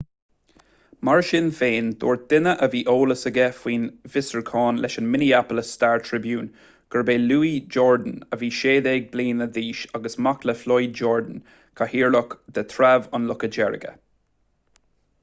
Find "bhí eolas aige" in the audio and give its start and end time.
2.75-3.43